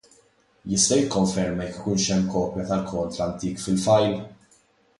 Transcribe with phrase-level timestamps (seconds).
[0.71, 4.21] Jista' jikkonferma jekk ikunx hemm kopja tal-kont l-antik fil-file?